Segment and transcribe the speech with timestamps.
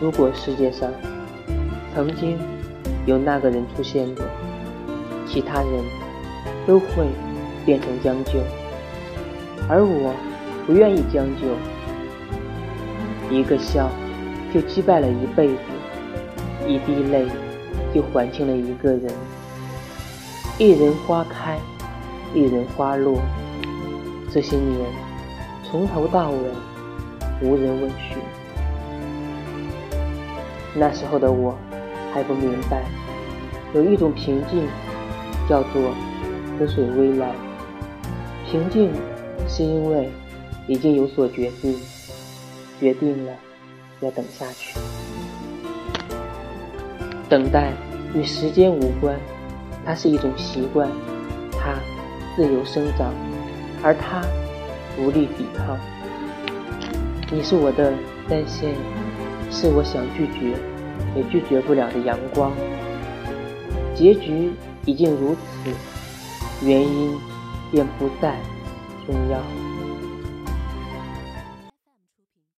[0.00, 0.90] 如果世界上
[1.94, 2.38] 曾经
[3.04, 4.24] 有那个人出现过，
[5.28, 5.84] 其他人
[6.66, 7.06] 都会
[7.66, 8.40] 变成将就，
[9.68, 10.14] 而我
[10.66, 11.46] 不愿意将就。
[13.30, 13.88] 一个笑
[14.52, 15.60] 就击败了一辈子，
[16.66, 17.26] 一滴泪
[17.94, 19.12] 就还清了一个人。
[20.58, 21.58] 一人花开，
[22.34, 23.18] 一人花落。
[24.32, 24.78] 这些年，
[25.62, 26.38] 从头到尾，
[27.42, 28.18] 无人问询。
[30.74, 31.56] 那时候的我
[32.12, 32.84] 还不明白，
[33.74, 34.66] 有一种平静，
[35.48, 35.94] 叫做
[36.58, 37.30] “似水微澜”。
[38.50, 38.90] 平静
[39.48, 40.10] 是因为
[40.66, 41.76] 已经有所决定，
[42.78, 43.32] 决定了
[44.00, 44.78] 要等下去。
[47.28, 47.72] 等待
[48.14, 49.16] 与时间无关。
[49.82, 50.88] 它是一种习惯，
[51.52, 51.74] 它
[52.36, 53.14] 自由生长，
[53.82, 54.20] 而它
[54.98, 55.78] 无力抵抗。
[57.32, 57.92] 你是我的
[58.28, 58.74] 单线，
[59.50, 60.56] 是我想拒绝
[61.16, 62.52] 也拒绝不了的阳光。
[63.94, 64.50] 结局
[64.86, 65.70] 已经如此，
[66.64, 67.18] 原因
[67.70, 68.36] 便不再
[69.06, 69.69] 重要。